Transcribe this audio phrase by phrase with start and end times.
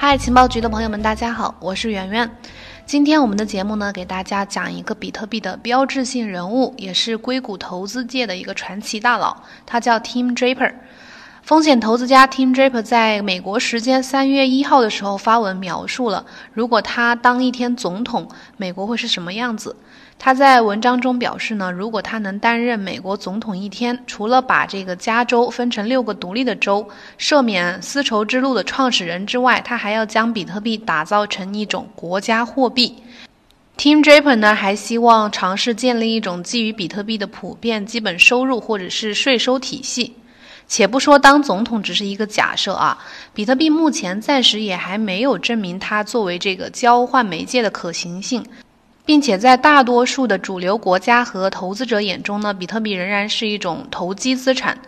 [0.00, 2.30] 嗨，情报局的朋友们，大家好，我是圆圆。
[2.86, 10.72] 今天我们的节目呢，给大家讲一个比特币的标志性人物，也是硅谷投资界的一个传奇大佬，他叫 Tim Draper。
[11.48, 18.28] 风险投资家 Tim Draper 在美国时间三月一号的时候发文描述了，如果他当一天总统，
[18.58, 19.74] 美国会是什么样子。
[20.18, 26.86] 他在文章中表示呢，如果他能担任美国总统一天，除了把这个加州分成六个独立的州，
[27.18, 32.94] 赦免丝绸之路的创始人之外，他还要将比特币打造成一种国家货币。
[33.78, 40.14] Tim Draper 呢，还希望尝试建立一种基于比特币的普遍基本收入或者是税收体系。
[40.68, 42.98] 且不说当总统只是一个假设啊，
[43.34, 48.44] 比特币目前暂时也还没有证明它作为这个交换媒介的可行性。
[49.06, 54.78] 并且在大多数的主流国家和投资者眼中呢，比特币仍然是一种投机资产。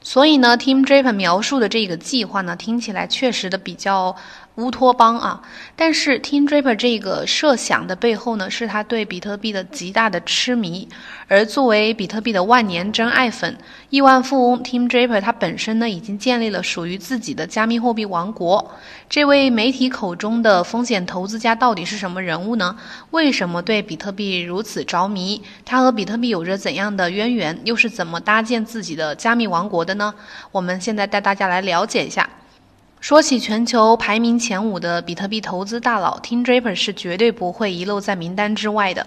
[0.00, 4.16] 所以呢，Team Draper 描述的这个计划呢，听起来确实的比较。
[4.56, 5.40] 乌托邦啊！
[5.74, 10.86] 但是 Tim Draper 这个设想的背后呢，是他对比特币的极大的痴迷。
[11.26, 13.56] 而作为比特币的万年真爱粉、
[13.88, 18.72] 亿万富翁 Tim Draper，他本身呢已经建立了属于自己的加密货币王国。
[19.08, 22.76] 这位媒体口中的风险投资家到底是什么人物呢？
[23.10, 25.42] 为什么对比特币如此着迷？
[25.64, 27.58] 他和比特币有着怎样的渊源？
[27.64, 30.12] 又是怎么搭建自己的加密王国的呢？
[30.50, 32.28] 我们现在带大家来了解一下。
[33.02, 39.04] 说起全球排名前五的比特币投资大佬，Tim Draper 是绝对不会遗漏在名单之外的。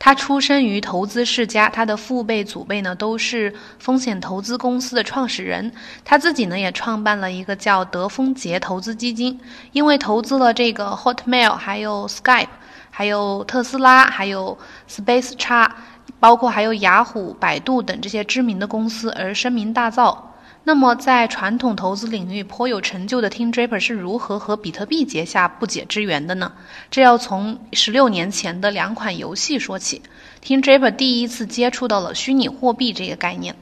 [0.00, 5.70] 他出生于投资世家，他的父辈、祖辈呢都是风险投资公司的创始人。
[6.04, 9.38] 他自己呢也创办了一个叫德丰杰投资基金，
[9.70, 12.48] 因为投资了这个 Hotmail、还有 Skype、
[12.90, 14.58] 还有特斯拉、还有
[14.90, 15.70] Space X，
[16.18, 20.18] 包括还有雅虎、百度等这些知名的公司而声名大噪。
[20.68, 26.50] 那么，在传统投资领域颇有成就的 Tim Draper 是如何和比特币结下不解之缘的呢？
[26.90, 30.02] 这要从十六年前的两款游戏说起。
[30.44, 33.54] Tim Draper 第一次接触到了虚拟货币这个概念。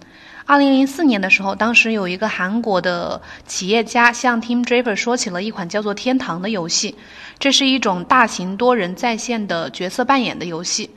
[0.47, 6.95] 二零零四年的时候，当时有一个韩国的企业家向 Tim Draper 说起了一款叫做《天堂》的游戏，
[7.39, 10.89] 这是一种大型多人在线的角色扮演的游戏。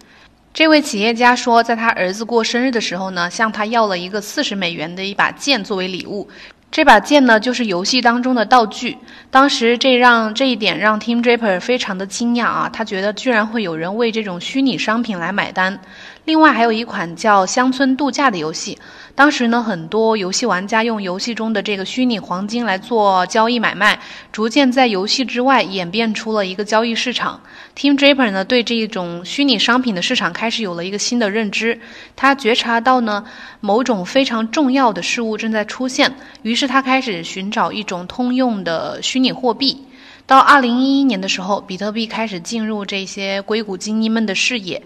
[0.57, 6.27] 这位企业家说，在他儿子过生日的时候呢，向他要了一个四十美元的一把剑作为礼物。
[6.71, 8.97] 这把剑呢，就是游戏当中的道具。
[9.29, 15.79] 当时这让这一点让 Team Draper 非常的惊讶啊，他觉得居然会有人为这种虚拟商品来买单。
[16.25, 18.79] 另外还有一款叫乡村度假的游戏，
[19.17, 23.99] 当时呢，很多游戏玩家用游戏中的这个虚拟黄金来做交易买卖，
[24.31, 27.41] 逐渐在游戏之外演变出了一个交易市场。
[27.75, 31.81] Tim Draper 呢，对这种虚拟商品的市场开始有了一个新的认知，
[32.15, 33.25] 他觉察到呢，
[33.59, 39.83] 某种非常重要的事物正在出现，于是他开始寻找一种通用的虚拟货币。
[40.27, 44.83] 到二零一一年的时候，比特币开始进入这些硅谷精英们的视野。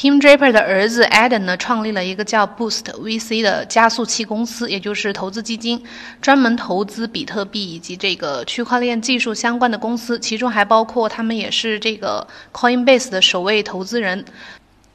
[0.00, 5.82] Team Draper 的儿子 Adam 呢，创立了一个叫 Boost VC 的加速器公司，也就是投资基金，
[6.22, 14.24] 专门投资比特币以及这个区块链技术相关的公司，其中还包括他们也是这个 Coinbase 的首位投资人。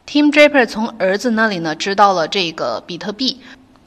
[0.08, 3.42] Team Draper 从儿子那里呢，知道了这个比特币。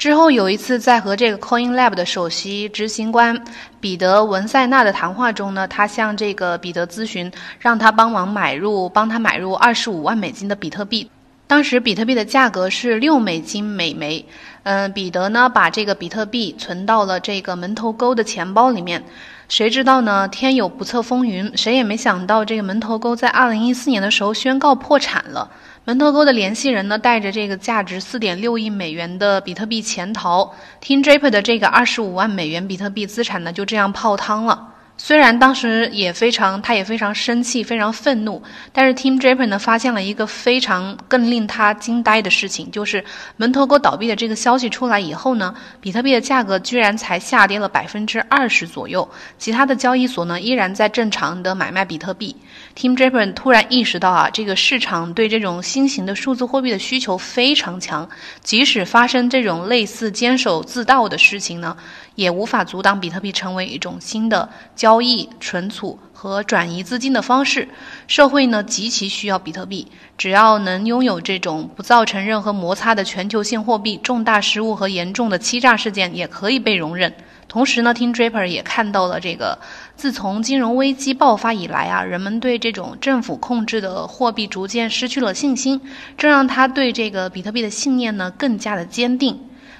[0.06, 3.36] 之后有一次，在和这个 Coin Lab 的首席执行官
[3.80, 7.28] 彼得文塞纳的谈话中呢，他向这个彼得咨询，
[7.58, 11.10] 让他帮忙买入，帮他买入二十五万美金的比特币。
[11.48, 14.24] 当时比特币的价格是六美金每枚。
[14.62, 19.02] 嗯，彼得呢把这个比特币存到了这个门头沟的钱包里面。
[19.48, 20.28] 谁知道呢？
[20.28, 25.50] 天有不测风云，谁也没想到这个门头沟在二零一四年的时候宣告破产了。
[25.86, 30.52] 门头沟的联系人呢，带着这个价值四点六亿美元的比特币潜逃
[30.82, 34.70] ，Tim Draper 的这个二十五万美元比特币资产呢，就这样泡汤了。
[34.98, 38.42] 虽然当时也非常，他也非常生气，非常愤怒，
[38.72, 43.04] 但是 Tim Draper 呢发现了一个非常更令他惊呆的事情，就是
[43.36, 49.08] 门头沟倒闭的这个消息出来以后呢，比特币的价格居然才下跌了百分之二十左右，
[49.38, 52.34] 其他的交易所呢依然在正常的买卖比特币。
[52.74, 58.08] Tim Draper 突然意识到啊，这个市场对这种新型的数字货币的需求非常强，
[58.42, 61.76] 即使发生这种类似坚守自盗的事情呢。
[62.16, 67.68] 也无法阻挡比特币成为一种新的交易、存储和转移资金的方式。
[68.08, 69.86] 社会呢极其需要比特币，
[70.18, 77.14] 只要能拥有这种不造成任何摩擦的全球性货币，重大失误和严重的欺诈事件也可以被容忍。
[77.48, 79.56] 同时呢，Tim Draper 也看到了这个，
[79.94, 85.80] 自从金融危机爆发以来啊，人们对这种政府控制的货币逐渐失去了信心，
[86.18, 89.38] 这让他对这个比特币的信念呢更加的坚定。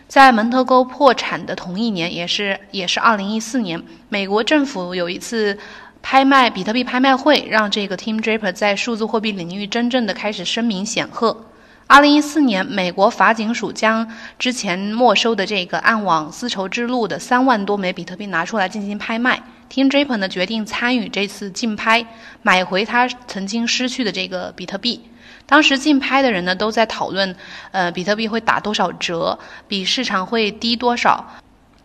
[0.08, 5.58] 在门头沟破产的同一年，也是也是二零一四年，美国政府有一次
[6.02, 11.46] 拍卖比特币拍卖会让这个 Team Draper 在数字货币领域真正的开始声名显赫。
[11.88, 19.40] 二零一四年，美国法警署将之前没收的这个暗网丝绸之路的三万多枚比特币拿出来进行拍卖。
[19.70, 22.06] Tim Draper 呢决定参与这次竞拍，
[22.42, 25.02] 买回他曾经失去的这个比特币。
[25.44, 27.34] 当时竞拍的人呢都在讨论，
[27.70, 31.24] 呃，比特币会打多少折，比市场会低多少。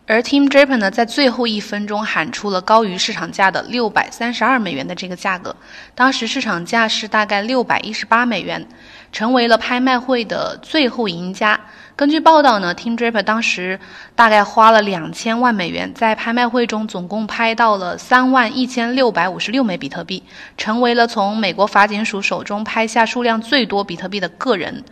[0.04, 5.54] 而 Tim Draper 呢，在最后一分钟喊出了高于市场价的六百三十二美元的这个价格，
[5.94, 8.66] 当时市场价是大概六百一十八美元，
[9.12, 11.58] 成为了拍卖会的最后赢家。
[12.02, 13.78] 根据报道呢，Tim Draper 当时
[14.16, 20.20] 大概花了两千万美元，在拍卖会中总共拍到了三万一千六百五十六枚比特币，
[20.56, 24.82] 成为了从美国法警署手中拍下数量最多比特币的个人。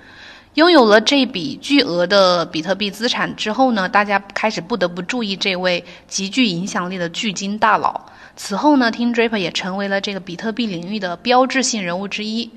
[0.55, 8.01] 拥有了这笔巨额的比特币资产之后呢，大家开始不得不注意这位极具影响力的巨金大佬。
[8.37, 12.49] 此后呢，Tim Draper 也成为了这个比特币领域的标志性人物之一。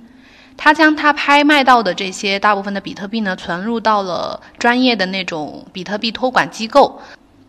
[0.56, 7.02] 他将他拍卖到的这些大部分的比特币呢，存入到了专业的那种比特币托管机构。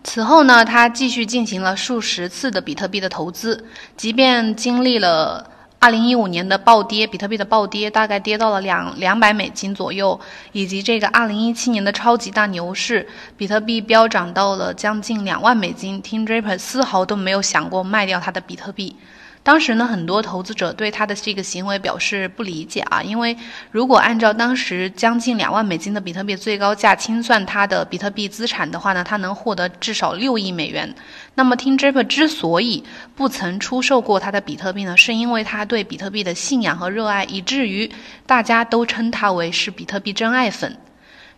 [0.03, 3.67] 此后呢，他继续进行了数十次的比特币的投资，
[3.97, 5.51] 即便经历了。
[5.81, 10.19] 二零一五年的暴跌，比特币的暴跌大概跌到了两两百美金左右，
[10.53, 18.97] 以及这个二零一七年的超级大牛市，比特币飙涨到了将近两万美金，Tim Draper 丝毫都没有想过卖掉他的比特币。
[19.45, 23.37] 当时呢，很多投资者对他的这个行为表示不理解啊，因为
[23.71, 30.93] 如果按照当时将近两万美金的比特币最高价清算他的比特币资产的话呢，他能获得至少六亿美元。
[31.35, 32.83] 那么，Tim Draper 之所以
[33.15, 37.91] 不曾出售过他的比特币呢，是因为他对比特币的信仰和热爱，以至于
[38.27, 40.75] 大家都称他为是比特币真爱粉。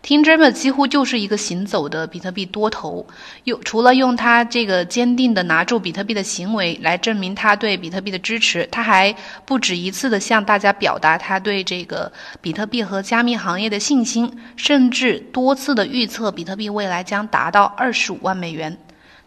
[0.07, 3.05] Tim Draper 几乎就是一个行走的比特币多头，
[3.43, 9.13] 用除了用他这个坚定的拿住比特币的行为来证明他对比特币的支持，他还
[9.45, 12.09] 不止一次的向大家表达他对这个
[12.39, 18.77] 比特币和加密行业的信心，甚至多次的预测比特币未来将达到二十五万美元。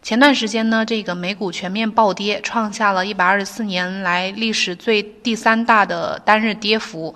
[0.01, 7.15] 前段时间呢，这个美股全面暴跌，创下了一百二十四年来历史最第三大的单日跌幅。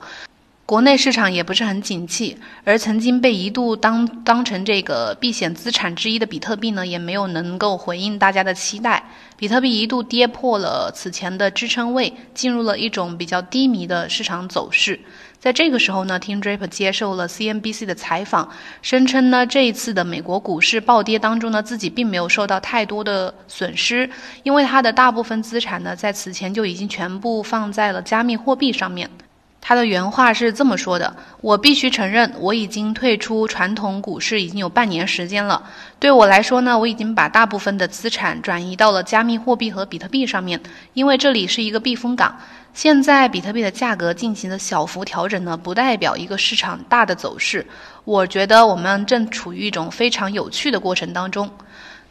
[0.66, 9.04] 国内市场也不是很景气，而曾经被一度当当成这个避险资产之一的比特币呢，也没有能够回应大家的期待。
[9.36, 14.98] 比特币一度跌破了此前的支撑位，进入了一种比较低迷的市场走势。
[15.38, 18.48] 在这个时候呢，Tim Draper 接受了 CNBC 的采访，
[18.80, 24.08] 声称呢，这一次的美国股市暴跌当中呢，自己并没有受到太多的损失，
[24.44, 29.10] 因为他的大部分资产呢，在此前就已经全部放在了加密货币上面。
[29.66, 35.62] 他的原话是这么说的：“我必须承认，我已经退出传统股市已经有半年时间了。
[35.98, 40.60] 对我来说呢，我已经把大部分的资产转移到了加密货币和比特币上面，
[40.92, 42.38] 因为这里是一个避风港。
[42.74, 47.66] 现在比特币的价格进行的小幅调整呢，不代表一个市场大的走势。
[48.04, 51.50] 我觉得我们正处于一种非常有趣的过程当中。”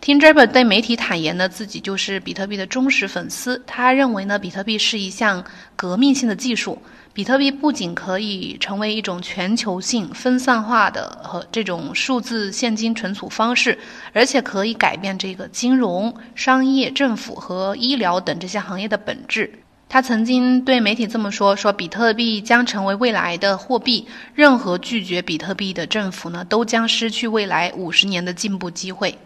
[0.03, 3.63] Tim Draper 对媒体坦言呢，自己就是比特币的忠实粉丝。
[3.65, 5.41] 他认为呢，比特币是一项
[5.77, 6.77] 革命性的技术。
[7.13, 13.79] 比特币不仅可以成为一种全球性、分散化的和这种数字现金存储方式，
[14.11, 19.49] 而且可以改变这个金融、商业、政府和医疗等这些行业的本质。
[19.87, 24.05] 他曾经对媒体这么说：“说比特币将成为未来的货币，
[24.35, 29.17] 任何拒绝比特币的政府呢，都将失去未来五十年的进步机会。”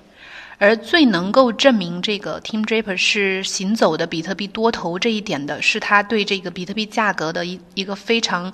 [0.60, 8.52] 而最能够证明这个 Team Draper 是行走的比特币多头这一点的，是他对这个比特币价格的一一个非常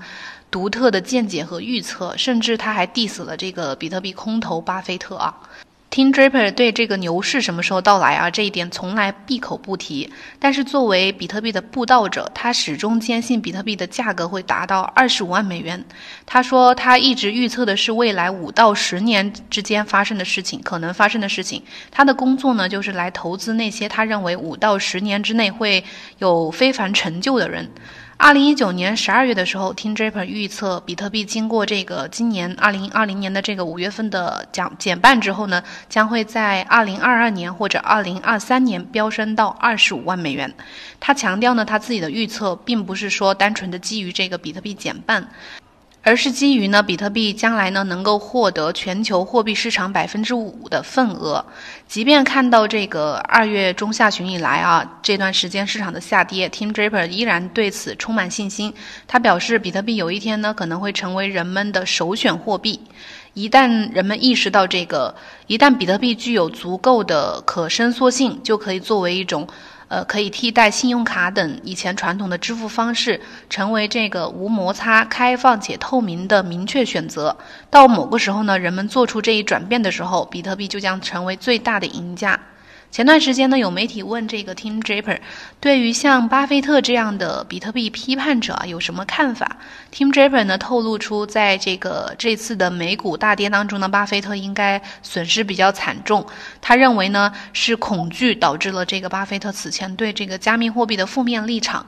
[0.51, 5.33] 独特的见解和预测，甚至他还 diss 了这个比特币空头巴菲特啊。
[5.93, 8.27] Tim Draper 对这个牛市什么时候到来啊？
[8.27, 10.11] 这一点从来闭口不提。
[10.39, 15.85] 但是作为比特币的布道者，他始终坚信比特币的价格会达到二十五万美元。
[16.25, 21.61] 他说他一直预测的是未来五到十年之间发生的事情，可能发生的事情。
[21.91, 25.83] 他的工作呢，就是来投资那些他认为五到十年之内会
[26.17, 27.69] 有非凡成就的人。
[28.17, 40.53] 二零一九年十二月的时候，Tim Draper 预测比特币经过这个今年二零二零年的这个五月份的减减半之后呢，将会在二零二二年或者二零二三年飙升到二十五万美元。
[40.99, 45.27] 他强调呢，他自己的预测并不是说单纯的基于这个比特币减半。
[46.05, 51.43] 而是基于呢，比特币将来呢能够获得全球货币市场百分之五的份额。
[51.87, 58.73] 即便看到这个二月中下旬以来啊这段时间市场的下跌，Tim Draper 依然对此充满信心。
[59.07, 62.81] 他表示，比特币有一天呢可能会成为人们的首选货币。
[63.33, 65.15] 一旦人们意识到这个，
[65.47, 69.47] 一旦比特币具有足够的可伸缩性，就可以作为一种。
[69.93, 77.37] 呃，可以替代信用卡等以前传统的支付方式，成为这个无摩擦、开放且透明的明确选择。
[77.69, 82.39] 到某个时候呢，人们做出这一转变的时候，比特币就将成为最大的赢家。
[82.93, 85.19] 前段时间呢，有媒体问这个 Tim Draper，
[85.59, 89.57] 对于像巴菲特这样的比特币批判者啊有什么看法
[89.91, 96.23] ？Tim Draper 呢透露出，在这个这次的美股大跌当中呢，巴菲特应该损失比较惨重。
[96.61, 101.83] 他认为呢是恐惧导致了这个巴菲特此前对这个加密货币的负面立场。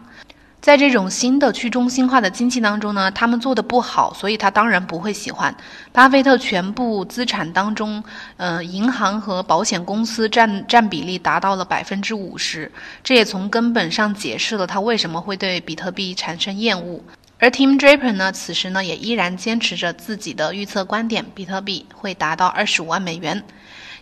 [0.62, 5.56] 在这种新的去中心化的经济当中呢，他们做的不好，所以他当然不会喜欢。
[5.92, 8.04] 巴菲特全部资产当中，
[8.38, 12.72] 呃，银行和保险公司占占比例达到了百分之五十，
[13.04, 17.00] 这也从根本上解释了他为什么会对比特币产生厌恶。
[17.38, 23.44] 而 Tim Draper 呢，此时呢也依然坚持着自己的预测观点，比特币会达到二十五万美元。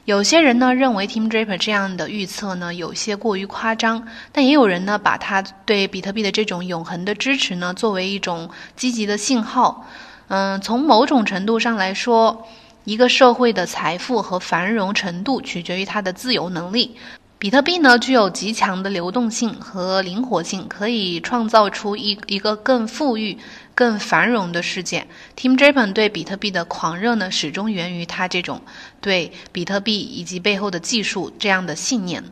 [0.05, 9.87] 有些人呢认为 Tim Draper 这样的预测呢有些过于夸张，但也有人呢把他对比特币的这种永恒的支持呢作为一种积极的信号。
[10.27, 12.47] 嗯，从某种程度上来说，
[12.83, 16.97] 一个社会的财富和繁荣程度取决于它的自由能力。
[17.43, 23.37] 比特币呢，具有极强的流动性和灵活性，可以创造出一一个更富裕、
[23.75, 25.05] 更繁荣的世界。
[25.35, 28.61] Tim Draper 对比特币的狂热呢，始终源于他这种
[29.01, 32.23] 对比特币以及背后的技术这样的信念。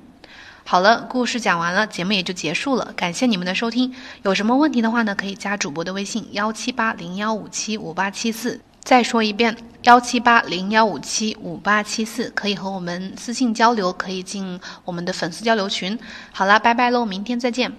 [0.64, 2.94] 好了，故事讲完了，节目也就结束了。
[2.96, 8.62] 感谢你们的收听，有什么问题的话呢，可以加主播的微信幺七八零幺五七五八七四。
[8.84, 15.98] 再说一遍，幺七八零幺五七五八七四，可以和我们私信交流，可以进我们的粉丝交流群。
[16.32, 17.72] 好啦，拜拜喽，明天再见。